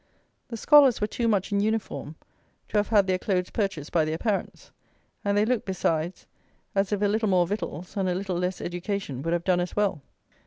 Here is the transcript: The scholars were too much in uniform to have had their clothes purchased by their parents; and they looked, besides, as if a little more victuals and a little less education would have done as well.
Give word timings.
The 0.47 0.57
scholars 0.57 0.99
were 0.99 1.05
too 1.05 1.27
much 1.27 1.51
in 1.51 1.59
uniform 1.59 2.15
to 2.69 2.77
have 2.77 2.87
had 2.87 3.05
their 3.05 3.19
clothes 3.19 3.51
purchased 3.51 3.91
by 3.91 4.03
their 4.03 4.17
parents; 4.17 4.71
and 5.23 5.37
they 5.37 5.45
looked, 5.45 5.67
besides, 5.67 6.25
as 6.73 6.91
if 6.91 7.03
a 7.03 7.05
little 7.05 7.29
more 7.29 7.45
victuals 7.45 7.95
and 7.95 8.09
a 8.09 8.15
little 8.15 8.37
less 8.39 8.61
education 8.61 9.21
would 9.21 9.33
have 9.33 9.43
done 9.43 9.59
as 9.59 9.75
well. 9.75 10.01